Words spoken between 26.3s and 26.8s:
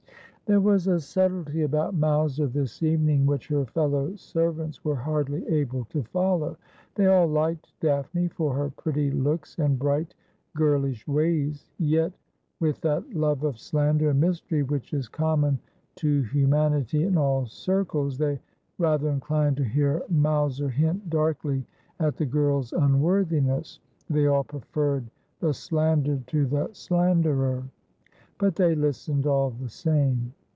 the